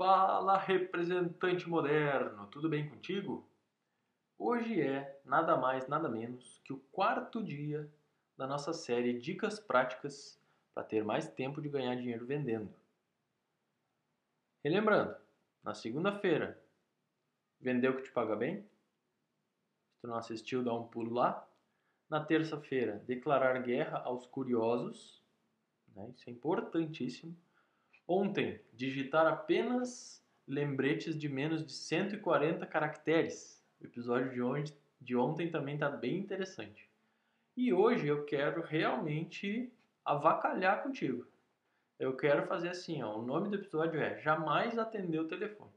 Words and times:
Fala, 0.00 0.56
representante 0.56 1.68
moderno, 1.68 2.46
tudo 2.46 2.70
bem 2.70 2.88
contigo? 2.88 3.46
Hoje 4.38 4.80
é 4.80 5.20
nada 5.26 5.58
mais, 5.58 5.86
nada 5.88 6.08
menos 6.08 6.58
que 6.64 6.72
o 6.72 6.78
quarto 6.90 7.44
dia 7.44 7.86
da 8.34 8.46
nossa 8.46 8.72
série 8.72 9.20
Dicas 9.20 9.60
Práticas 9.60 10.40
para 10.72 10.84
ter 10.84 11.04
mais 11.04 11.28
tempo 11.28 11.60
de 11.60 11.68
ganhar 11.68 11.94
dinheiro 11.96 12.24
vendendo. 12.24 12.74
Relembrando, 14.64 15.14
na 15.62 15.74
segunda-feira, 15.74 16.58
vendeu 17.60 17.94
que 17.94 18.04
te 18.04 18.10
paga 18.10 18.34
bem? 18.34 18.62
Se 18.62 20.00
tu 20.00 20.06
não 20.08 20.16
assistiu, 20.16 20.64
dá 20.64 20.72
um 20.72 20.88
pulo 20.88 21.12
lá. 21.12 21.46
Na 22.08 22.24
terça-feira, 22.24 23.04
declarar 23.06 23.62
guerra 23.62 23.98
aos 23.98 24.26
curiosos. 24.26 25.22
Né? 25.94 26.08
Isso 26.16 26.30
é 26.30 26.32
importantíssimo. 26.32 27.36
Ontem, 28.12 28.60
digitar 28.72 29.24
apenas 29.24 30.20
lembretes 30.44 31.16
de 31.16 31.28
menos 31.28 31.64
de 31.64 31.72
140 31.72 32.66
caracteres. 32.66 33.64
O 33.80 33.84
episódio 33.86 34.32
de, 34.32 34.42
onde, 34.42 34.76
de 35.00 35.14
ontem 35.14 35.48
também 35.48 35.74
está 35.74 35.88
bem 35.88 36.18
interessante. 36.18 36.90
E 37.56 37.72
hoje 37.72 38.08
eu 38.08 38.24
quero 38.24 38.62
realmente 38.62 39.72
avacalhar 40.04 40.82
contigo. 40.82 41.24
Eu 42.00 42.16
quero 42.16 42.48
fazer 42.48 42.70
assim, 42.70 43.00
ó, 43.00 43.16
o 43.16 43.22
nome 43.22 43.48
do 43.48 43.54
episódio 43.54 44.00
é 44.00 44.18
Jamais 44.18 44.76
atender 44.76 45.20
o 45.20 45.28
telefone. 45.28 45.70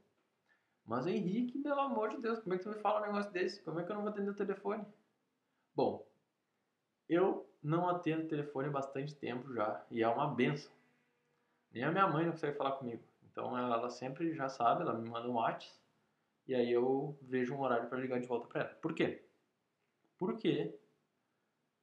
Mas 0.84 1.06
Henrique, 1.06 1.60
pelo 1.60 1.82
amor 1.82 2.08
de 2.08 2.20
Deus, 2.20 2.40
como 2.40 2.56
é 2.56 2.58
que 2.58 2.64
tu 2.64 2.70
me 2.70 2.80
fala 2.80 3.02
um 3.02 3.12
negócio 3.12 3.30
desse? 3.30 3.62
Como 3.62 3.78
é 3.78 3.84
que 3.84 3.92
eu 3.92 3.94
não 3.94 4.02
vou 4.02 4.10
atender 4.10 4.30
o 4.30 4.34
telefone? 4.34 4.84
Bom, 5.72 6.04
eu 7.08 7.48
não 7.62 7.88
atendo 7.88 8.26
telefone 8.26 8.66
há 8.66 8.72
bastante 8.72 9.14
tempo 9.14 9.54
já 9.54 9.86
e 9.88 10.02
é 10.02 10.08
uma 10.08 10.34
benção. 10.34 10.74
Nem 11.74 11.82
a 11.82 11.90
minha 11.90 12.06
mãe 12.06 12.24
não 12.24 12.32
consegue 12.32 12.56
falar 12.56 12.72
comigo. 12.72 13.02
Então 13.24 13.58
ela 13.58 13.90
sempre 13.90 14.32
já 14.32 14.48
sabe, 14.48 14.82
ela 14.82 14.94
me 14.94 15.10
manda 15.10 15.28
um 15.28 15.34
WhatsApp 15.34 15.74
e 16.46 16.54
aí 16.54 16.70
eu 16.70 17.18
vejo 17.20 17.52
um 17.52 17.60
horário 17.60 17.88
para 17.88 17.98
ligar 17.98 18.20
de 18.20 18.28
volta 18.28 18.46
para 18.46 18.60
ela. 18.60 18.74
Por 18.76 18.94
quê? 18.94 19.24
Porque 20.16 20.78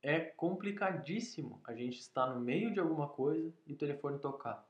é 0.01 0.19
complicadíssimo 0.21 1.59
a 1.65 1.73
gente 1.73 1.99
estar 1.99 2.27
no 2.27 2.39
meio 2.39 2.73
de 2.73 2.79
alguma 2.79 3.09
coisa 3.09 3.53
e 3.67 3.73
o 3.73 3.77
telefone 3.77 4.17
tocar. 4.17 4.65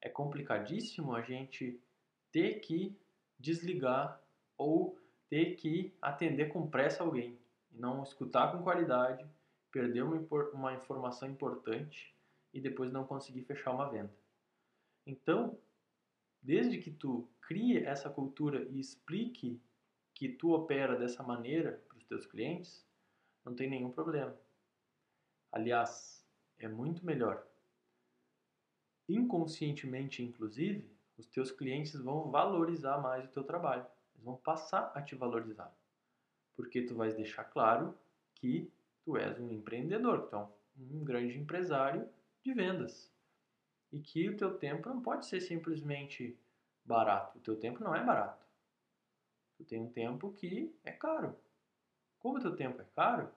É 0.00 0.08
complicadíssimo 0.08 1.14
a 1.14 1.22
gente 1.22 1.80
ter 2.32 2.58
que 2.60 2.98
desligar 3.38 4.20
ou 4.58 4.98
ter 5.28 5.54
que 5.54 5.94
atender 6.02 6.46
com 6.46 6.68
pressa 6.68 7.04
alguém 7.04 7.38
e 7.70 7.78
não 7.78 8.02
escutar 8.02 8.50
com 8.50 8.62
qualidade, 8.62 9.24
perder 9.70 10.02
uma, 10.02 10.16
uma 10.52 10.74
informação 10.74 11.30
importante 11.30 12.12
e 12.52 12.60
depois 12.60 12.92
não 12.92 13.06
conseguir 13.06 13.42
fechar 13.42 13.72
uma 13.72 13.88
venda. 13.88 14.14
Então, 15.06 15.58
desde 16.42 16.78
que 16.78 16.90
tu 16.90 17.28
crie 17.40 17.84
essa 17.84 18.10
cultura 18.10 18.62
e 18.70 18.78
explique 18.78 19.60
que 20.14 20.28
tu 20.28 20.52
opera 20.52 20.98
dessa 20.98 21.22
maneira 21.22 21.82
para 21.88 21.98
os 21.98 22.04
teus 22.04 22.26
clientes, 22.26 22.86
não 23.44 23.54
tem 23.54 23.68
nenhum 23.68 23.90
problema. 23.90 24.36
Aliás, 25.50 26.24
é 26.58 26.68
muito 26.68 27.04
melhor. 27.04 27.46
Inconscientemente, 29.08 30.22
inclusive, 30.22 30.88
os 31.16 31.26
teus 31.26 31.50
clientes 31.50 31.94
vão 31.94 32.30
valorizar 32.30 32.98
mais 32.98 33.24
o 33.24 33.32
teu 33.32 33.42
trabalho. 33.42 33.86
Eles 34.14 34.24
vão 34.24 34.36
passar 34.36 34.92
a 34.94 35.02
te 35.02 35.14
valorizar. 35.14 35.74
Porque 36.54 36.82
tu 36.82 36.94
vais 36.94 37.14
deixar 37.14 37.44
claro 37.44 37.98
que 38.34 38.70
tu 39.04 39.16
és 39.16 39.38
um 39.40 39.50
empreendedor, 39.50 40.28
um, 40.78 40.98
um 40.98 41.04
grande 41.04 41.38
empresário 41.38 42.08
de 42.42 42.52
vendas. 42.52 43.10
E 43.92 44.00
que 44.00 44.28
o 44.28 44.36
teu 44.36 44.56
tempo 44.56 44.88
não 44.88 45.00
pode 45.00 45.26
ser 45.26 45.40
simplesmente 45.40 46.38
barato. 46.84 47.38
O 47.38 47.40
teu 47.40 47.56
tempo 47.56 47.82
não 47.82 47.94
é 47.94 48.04
barato. 48.04 48.46
Tu 49.56 49.64
tem 49.64 49.80
um 49.80 49.90
tempo 49.90 50.32
que 50.32 50.74
é 50.84 50.92
caro. 50.92 51.36
Como 52.18 52.38
o 52.38 52.40
teu 52.40 52.54
tempo 52.54 52.80
é 52.80 52.84
caro, 52.94 53.30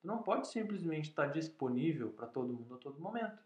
tu 0.00 0.06
não 0.06 0.22
pode 0.22 0.48
simplesmente 0.48 1.08
estar 1.08 1.26
disponível 1.26 2.12
para 2.12 2.26
todo 2.26 2.52
mundo 2.52 2.74
a 2.74 2.78
todo 2.78 3.00
momento. 3.00 3.42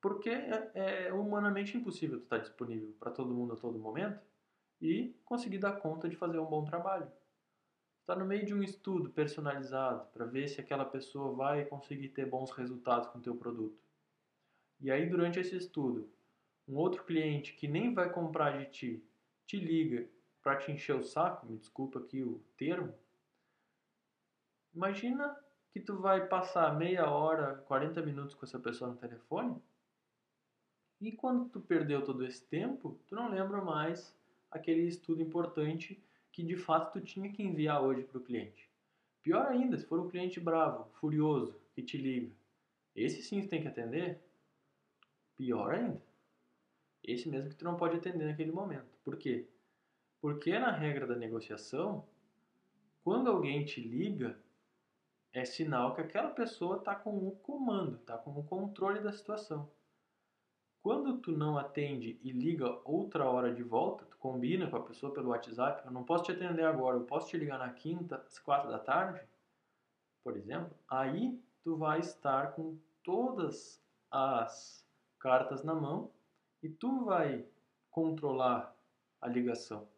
Porque 0.00 0.30
é, 0.30 1.06
é 1.06 1.12
humanamente 1.12 1.76
impossível 1.76 2.18
tu 2.18 2.24
estar 2.24 2.38
disponível 2.38 2.94
para 2.98 3.10
todo 3.10 3.34
mundo 3.34 3.52
a 3.52 3.56
todo 3.56 3.78
momento 3.78 4.20
e 4.80 5.14
conseguir 5.24 5.58
dar 5.58 5.80
conta 5.80 6.08
de 6.08 6.16
fazer 6.16 6.38
um 6.38 6.46
bom 6.46 6.64
trabalho 6.64 7.10
está 8.06 8.14
no 8.14 8.24
meio 8.24 8.46
de 8.46 8.54
um 8.54 8.62
estudo 8.62 9.10
personalizado 9.10 10.06
para 10.12 10.24
ver 10.24 10.46
se 10.46 10.60
aquela 10.60 10.84
pessoa 10.84 11.34
vai 11.34 11.64
conseguir 11.64 12.10
ter 12.10 12.24
bons 12.24 12.52
resultados 12.52 13.08
com 13.08 13.18
o 13.18 13.20
teu 13.20 13.34
produto. 13.34 13.82
E 14.80 14.92
aí 14.92 15.08
durante 15.08 15.40
esse 15.40 15.56
estudo, 15.56 16.08
um 16.68 16.76
outro 16.76 17.02
cliente 17.02 17.54
que 17.54 17.66
nem 17.66 17.92
vai 17.92 18.08
comprar 18.08 18.58
de 18.58 18.66
ti 18.66 19.04
te 19.44 19.58
liga 19.58 20.08
para 20.40 20.54
te 20.54 20.70
encher 20.70 20.94
o 20.94 21.02
saco, 21.02 21.46
me 21.46 21.56
desculpa 21.56 21.98
aqui 21.98 22.22
o 22.22 22.40
termo. 22.56 22.94
Imagina 24.72 25.36
que 25.72 25.80
tu 25.80 25.98
vai 25.98 26.28
passar 26.28 26.78
meia 26.78 27.10
hora, 27.10 27.56
40 27.66 28.00
minutos 28.02 28.36
com 28.36 28.46
essa 28.46 28.60
pessoa 28.60 28.92
no 28.92 28.96
telefone 28.96 29.60
e 31.00 31.10
quando 31.10 31.48
tu 31.48 31.60
perdeu 31.60 32.04
todo 32.04 32.24
esse 32.24 32.46
tempo, 32.46 33.00
tu 33.08 33.16
não 33.16 33.28
lembra 33.28 33.60
mais 33.60 34.16
aquele 34.48 34.82
estudo 34.82 35.20
importante 35.20 36.00
que 36.36 36.42
de 36.42 36.54
fato 36.54 36.92
tu 36.92 37.00
tinha 37.00 37.32
que 37.32 37.42
enviar 37.42 37.82
hoje 37.82 38.02
para 38.02 38.18
o 38.18 38.22
cliente. 38.22 38.70
Pior 39.22 39.46
ainda, 39.46 39.78
se 39.78 39.86
for 39.86 39.98
um 39.98 40.06
cliente 40.10 40.38
bravo, 40.38 40.86
furioso, 41.00 41.58
que 41.74 41.82
te 41.82 41.96
liga. 41.96 42.30
Esse 42.94 43.22
sim 43.22 43.40
tu 43.40 43.48
tem 43.48 43.62
que 43.62 43.68
atender. 43.68 44.20
Pior 45.34 45.74
ainda. 45.74 46.02
Esse 47.02 47.26
mesmo 47.30 47.48
que 47.48 47.56
tu 47.56 47.64
não 47.64 47.78
pode 47.78 47.96
atender 47.96 48.26
naquele 48.26 48.52
momento. 48.52 48.98
Por 49.02 49.16
quê? 49.16 49.48
Porque 50.20 50.58
na 50.58 50.70
regra 50.70 51.06
da 51.06 51.16
negociação, 51.16 52.06
quando 53.02 53.30
alguém 53.30 53.64
te 53.64 53.80
liga, 53.80 54.38
é 55.32 55.42
sinal 55.42 55.94
que 55.94 56.02
aquela 56.02 56.28
pessoa 56.28 56.76
está 56.76 56.94
com 56.94 57.16
o 57.16 57.30
comando, 57.36 57.96
está 57.96 58.18
com 58.18 58.38
o 58.38 58.44
controle 58.44 59.00
da 59.00 59.10
situação. 59.10 59.70
Quando 60.86 61.18
tu 61.18 61.32
não 61.32 61.58
atende 61.58 62.16
e 62.22 62.30
liga 62.30 62.80
outra 62.84 63.28
hora 63.28 63.52
de 63.52 63.60
volta, 63.60 64.04
tu 64.04 64.16
combina 64.18 64.70
com 64.70 64.76
a 64.76 64.84
pessoa 64.84 65.12
pelo 65.12 65.30
WhatsApp, 65.30 65.84
eu 65.84 65.90
não 65.90 66.04
posso 66.04 66.22
te 66.22 66.30
atender 66.30 66.62
agora, 66.62 66.96
eu 66.96 67.02
posso 67.02 67.26
te 67.26 67.36
ligar 67.36 67.58
na 67.58 67.72
quinta, 67.72 68.24
às 68.24 68.38
quatro 68.38 68.70
da 68.70 68.78
tarde, 68.78 69.20
por 70.22 70.36
exemplo, 70.36 70.72
aí 70.88 71.36
tu 71.64 71.76
vai 71.76 71.98
estar 71.98 72.52
com 72.52 72.78
todas 73.02 73.82
as 74.12 74.86
cartas 75.18 75.64
na 75.64 75.74
mão 75.74 76.12
e 76.62 76.68
tu 76.68 77.04
vai 77.04 77.44
controlar 77.90 78.72
a 79.20 79.26
ligação. 79.26 79.88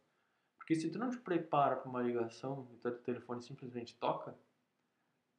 Porque 0.56 0.74
se 0.74 0.90
tu 0.90 0.98
não 0.98 1.10
te 1.10 1.18
prepara 1.18 1.76
para 1.76 1.90
uma 1.90 2.00
ligação 2.00 2.66
e 2.72 2.76
teu 2.78 2.96
telefone 3.02 3.42
simplesmente 3.42 3.94
toca, 3.96 4.34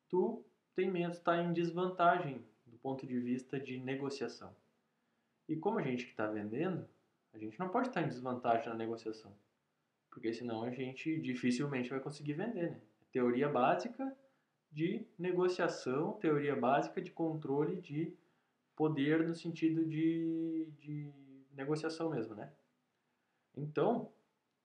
tu 0.10 0.46
tem 0.76 0.92
medo 0.92 1.10
de 1.10 1.18
estar 1.18 1.42
em 1.42 1.52
desvantagem 1.52 2.46
do 2.68 2.78
ponto 2.78 3.08
de 3.08 3.20
vista 3.20 3.60
de 3.60 3.80
negociação. 3.80 4.54
E 5.50 5.56
como 5.56 5.80
a 5.80 5.82
gente 5.82 6.06
que 6.06 6.12
está 6.12 6.28
vendendo, 6.28 6.88
a 7.34 7.38
gente 7.40 7.60
não 7.60 7.70
pode 7.70 7.88
estar 7.88 8.04
em 8.04 8.08
desvantagem 8.08 8.70
na 8.70 8.76
negociação. 8.76 9.36
Porque 10.12 10.32
senão 10.32 10.64
a 10.64 10.70
gente 10.70 11.20
dificilmente 11.20 11.90
vai 11.90 12.00
conseguir 12.00 12.34
vender, 12.34 12.70
né? 12.70 12.82
Teoria 13.12 13.50
básica 13.50 14.16
de 14.72 15.08
negociação, 15.18 16.14
teoria 16.14 16.56
básica 16.56 17.02
de 17.02 17.10
controle 17.10 17.82
de 17.82 18.16
poder 18.76 19.28
no 19.28 19.34
sentido 19.34 19.84
de, 19.84 20.68
de 20.80 21.12
negociação 21.52 22.12
mesmo, 22.12 22.36
né? 22.36 22.54
Então, 23.58 24.14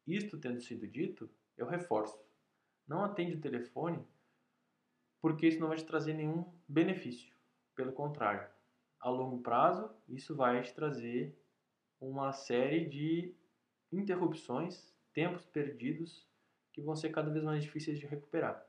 isto 0.07 0.37
tendo 0.39 0.61
sido 0.61 0.87
dito, 0.87 1.31
eu 1.57 1.67
reforço. 1.67 2.23
Não 2.87 3.03
atende 3.03 3.37
o 3.37 3.41
telefone 3.41 4.05
porque 5.19 5.49
isso 5.49 5.59
não 5.59 5.69
vai 5.69 5.79
te 5.79 5.87
trazer 5.87 6.13
nenhum 6.13 6.45
benefício. 6.69 7.35
Pelo 7.75 7.93
contrário, 7.93 8.47
a 9.05 9.11
longo 9.11 9.39
prazo, 9.43 9.91
isso 10.09 10.35
vai 10.35 10.63
te 10.63 10.73
trazer 10.73 11.39
uma 12.01 12.33
série 12.33 12.87
de 12.87 13.35
interrupções, 13.93 14.97
tempos 15.13 15.45
perdidos, 15.45 16.27
que 16.73 16.81
vão 16.81 16.97
ser 16.97 17.11
cada 17.11 17.31
vez 17.31 17.45
mais 17.45 17.63
difíceis 17.63 17.99
de 18.01 18.07
recuperar. 18.07 18.67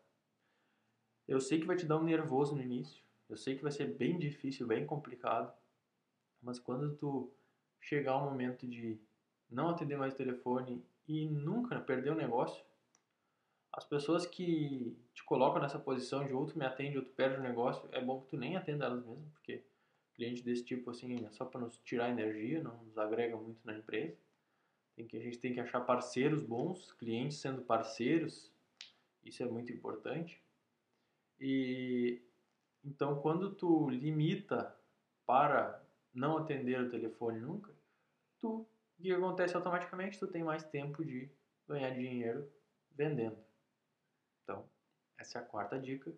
Eu 1.25 1.39
sei 1.39 1.61
que 1.61 1.65
vai 1.65 1.77
te 1.77 1.85
dar 1.85 1.97
um 1.97 2.03
nervoso 2.03 2.53
no 2.53 2.61
início, 2.61 3.01
eu 3.29 3.37
sei 3.37 3.55
que 3.55 3.63
vai 3.63 3.71
ser 3.71 3.95
bem 3.95 4.19
difícil, 4.19 4.67
bem 4.67 4.85
complicado, 4.85 5.53
mas 6.41 6.59
quando 6.59 6.97
tu 6.97 7.31
chegar 7.79 8.11
ao 8.11 8.29
momento 8.29 8.67
de 8.67 8.99
não 9.49 9.69
atender 9.69 9.97
mais 9.97 10.13
o 10.13 10.17
telefone 10.17 10.83
e 11.07 11.29
nunca 11.29 11.79
perder 11.79 12.11
o 12.11 12.15
negócio, 12.15 12.61
as 13.71 13.85
pessoas 13.85 14.25
que 14.25 14.97
te 15.13 15.23
colocam 15.23 15.61
nessa 15.61 15.79
posição 15.79 16.25
de 16.25 16.33
outro 16.33 16.59
me 16.59 16.65
atende, 16.65 16.97
outro 16.97 17.13
perde 17.13 17.39
o 17.39 17.43
negócio, 17.43 17.87
é 17.93 18.01
bom 18.01 18.19
que 18.19 18.27
tu 18.27 18.35
nem 18.37 18.57
atenda 18.57 18.85
elas 18.85 19.05
mesmo, 19.05 19.31
porque 19.31 19.63
cliente 20.15 20.43
desse 20.43 20.63
tipo 20.63 20.89
assim 20.89 21.25
é 21.25 21.29
só 21.31 21.45
para 21.45 21.61
nos 21.61 21.77
tirar 21.79 22.09
energia, 22.09 22.61
não 22.61 22.83
nos 22.83 22.97
agrega 22.97 23.35
muito 23.37 23.59
na 23.65 23.77
empresa. 23.77 24.17
Tem 24.95 25.05
que 25.05 25.17
a 25.17 25.19
gente 25.19 25.37
tem 25.37 25.53
que 25.53 25.59
achar 25.59 25.81
parceiros 25.81 26.41
bons, 26.41 26.91
clientes 26.93 27.37
sendo 27.37 27.61
parceiros, 27.61 28.51
isso 29.23 29.43
é 29.43 29.45
muito 29.45 29.71
importante. 29.71 30.41
E 31.39 32.21
então 32.83 33.19
quando 33.21 33.53
tu 33.53 33.89
limita 33.89 34.75
para 35.25 35.83
não 36.13 36.37
atender 36.37 36.79
o 36.79 36.89
telefone 36.89 37.39
nunca, 37.39 37.73
tu 38.39 38.65
o 38.97 39.01
que 39.01 39.11
acontece 39.11 39.55
automaticamente? 39.55 40.17
Tu 40.17 40.27
tem 40.27 40.43
mais 40.43 40.63
tempo 40.63 41.03
de 41.03 41.29
ganhar 41.67 41.89
dinheiro 41.91 42.49
vendendo. 42.91 43.37
Então, 44.43 44.69
essa 45.17 45.39
é 45.39 45.41
a 45.41 45.45
quarta 45.45 45.77
dica. 45.77 46.13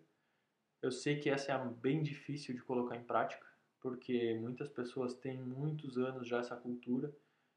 Eu 0.80 0.92
sei 0.92 1.18
que 1.18 1.28
essa 1.28 1.52
é 1.52 1.64
bem 1.66 2.02
difícil 2.02 2.54
de 2.54 2.62
colocar 2.62 2.96
em 2.96 3.02
prática, 3.02 3.44
porque 3.80 4.34
muitas 4.34 4.68
pessoas 4.68 5.14
têm 5.14 5.40
muitos 5.40 5.98
anos 5.98 6.26
já 6.26 6.38
essa 6.38 6.56
cultura 6.56 7.12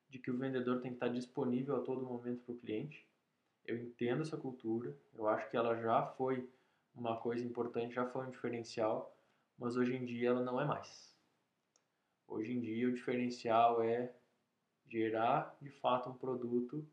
de 0.09 0.19
que 0.19 0.29
o 0.29 0.37
vendedor 0.37 0.81
tem 0.81 0.91
que 0.91 0.97
estar 0.97 1.07
disponível 1.07 1.75
a 1.75 1.81
todo 1.81 2.05
momento 2.05 2.43
para 2.43 2.53
o 2.53 2.57
cliente. 2.57 3.07
Eu 3.65 3.77
entendo 3.77 4.21
essa 4.21 4.37
cultura, 4.37 4.95
eu 5.13 5.27
acho 5.27 5.49
que 5.49 5.57
ela 5.57 5.79
já 5.81 6.05
foi 6.17 6.49
uma 6.93 7.17
coisa 7.17 7.45
importante, 7.45 7.95
já 7.95 8.05
foi 8.05 8.25
um 8.25 8.29
diferencial, 8.29 9.15
mas 9.57 9.75
hoje 9.77 9.95
em 9.95 10.03
dia 10.03 10.29
ela 10.29 10.43
não 10.43 10.59
é 10.59 10.65
mais. 10.65 11.15
Hoje 12.27 12.51
em 12.51 12.59
dia 12.59 12.87
o 12.87 12.93
diferencial 12.93 13.81
é 13.81 14.13
gerar 14.87 15.55
de 15.61 15.69
fato 15.69 16.09
um 16.09 16.17
produto 16.17 16.85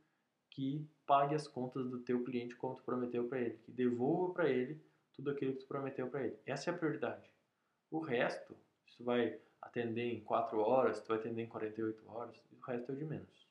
que 0.50 0.86
pague 1.06 1.34
as 1.34 1.48
contas 1.48 1.88
do 1.88 2.00
teu 2.00 2.22
cliente 2.24 2.54
como 2.56 2.74
tu 2.74 2.82
prometeu 2.82 3.28
para 3.28 3.40
ele, 3.40 3.58
que 3.58 3.72
devolva 3.72 4.32
para 4.32 4.48
ele 4.48 4.80
tudo 5.12 5.30
aquilo 5.30 5.52
que 5.54 5.60
tu 5.60 5.66
prometeu 5.66 6.08
para 6.08 6.26
ele. 6.26 6.38
Essa 6.46 6.70
é 6.70 6.74
a 6.74 6.76
prioridade. 6.76 7.30
O 7.90 7.98
resto, 7.98 8.56
se 8.90 8.96
tu 8.96 9.04
vai 9.04 9.38
atender 9.60 10.12
em 10.12 10.20
4 10.20 10.58
horas, 10.58 11.00
tu 11.00 11.08
vai 11.08 11.18
atender 11.18 11.42
em 11.42 11.48
48 11.48 12.10
horas, 12.10 12.36
o 12.52 12.60
resto 12.64 12.92
é 12.92 12.94
o 12.94 12.98
de 12.98 13.04
menos. 13.04 13.48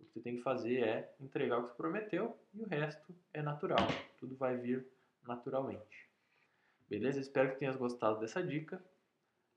O 0.00 0.04
que 0.04 0.10
tu 0.12 0.20
tem 0.20 0.36
que 0.36 0.42
fazer 0.42 0.80
é 0.80 1.14
entregar 1.20 1.58
o 1.58 1.64
que 1.64 1.70
tu 1.70 1.76
prometeu 1.76 2.36
e 2.54 2.62
o 2.62 2.66
resto 2.66 3.14
é 3.32 3.42
natural. 3.42 3.86
Tudo 4.18 4.36
vai 4.36 4.56
vir 4.56 4.86
naturalmente. 5.26 6.10
Beleza? 6.88 7.20
Espero 7.20 7.52
que 7.52 7.58
tenhas 7.58 7.76
gostado 7.76 8.20
dessa 8.20 8.42
dica. 8.42 8.82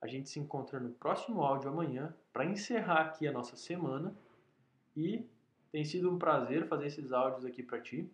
A 0.02 0.08
gente 0.08 0.30
se 0.30 0.40
encontra 0.40 0.80
no 0.80 0.92
próximo 0.92 1.42
áudio 1.42 1.70
amanhã 1.70 2.16
para 2.32 2.46
encerrar 2.46 3.02
aqui 3.02 3.28
a 3.28 3.32
nossa 3.32 3.56
semana. 3.56 4.16
E 4.96 5.28
tem 5.72 5.84
sido 5.84 6.10
um 6.10 6.18
prazer 6.18 6.68
fazer 6.68 6.88
esses 6.88 7.12
áudios 7.12 7.44
aqui 7.44 7.62
para 7.64 7.82
ti. 7.82 8.10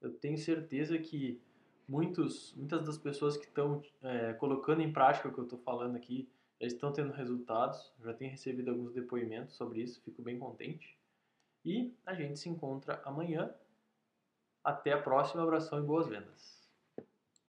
Eu 0.00 0.12
tenho 0.12 0.38
certeza 0.38 0.96
que 0.98 1.40
muitos, 1.88 2.54
muitas 2.54 2.84
das 2.84 2.98
pessoas 2.98 3.36
que 3.36 3.46
estão 3.46 3.82
é, 4.02 4.34
colocando 4.34 4.82
em 4.82 4.92
prática 4.92 5.28
o 5.28 5.32
que 5.32 5.38
eu 5.38 5.44
estou 5.44 5.58
falando 5.58 5.96
aqui 5.96 6.28
já 6.60 6.66
estão 6.66 6.92
tendo 6.92 7.12
resultados. 7.12 7.92
Já 8.04 8.12
tenho 8.12 8.30
recebido 8.30 8.70
alguns 8.70 8.92
depoimentos 8.92 9.54
sobre 9.54 9.80
isso, 9.80 10.02
fico 10.02 10.22
bem 10.22 10.38
contente. 10.38 10.98
E 11.64 11.94
a 12.04 12.14
gente 12.14 12.38
se 12.38 12.48
encontra 12.48 13.00
amanhã. 13.04 13.52
Até 14.62 14.92
a 14.92 15.00
próxima, 15.00 15.42
abração 15.42 15.78
e 15.78 15.82
boas 15.82 16.08
vendas. 16.08 16.57